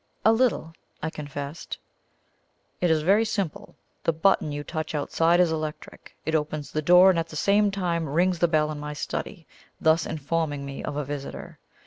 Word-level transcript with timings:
"A 0.25 0.33
little," 0.33 0.73
I 1.03 1.11
confessed. 1.11 1.77
"It 2.81 2.89
is 2.89 3.03
very 3.03 3.23
simple. 3.23 3.75
The 4.03 4.11
button 4.11 4.51
you 4.51 4.63
touch 4.63 4.95
outside 4.95 5.39
is 5.39 5.51
electric; 5.51 6.15
it 6.25 6.33
opens 6.33 6.71
the 6.71 6.81
door 6.81 7.11
and 7.11 7.19
at 7.19 7.27
the 7.29 7.35
same 7.35 7.69
time 7.69 8.09
rings 8.09 8.39
the 8.39 8.47
bell 8.47 8.71
in 8.71 8.79
my 8.79 8.93
study, 8.93 9.45
thus 9.79 10.07
informing 10.07 10.65
me 10.65 10.83
of 10.83 10.95
a 10.97 11.05
visitor. 11.05 11.59